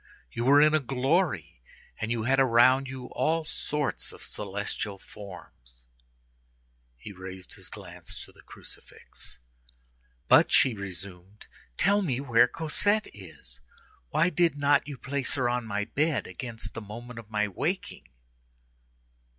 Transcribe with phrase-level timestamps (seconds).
[0.31, 1.61] You were in a glory,
[1.99, 5.85] and you had around you all sorts of celestial forms."
[6.97, 9.37] He raised his glance to the crucifix.
[10.27, 11.45] "But," she resumed,
[11.77, 13.61] "tell me where Cosette is.
[14.09, 18.09] Why did not you place her on my bed against the moment of my waking?"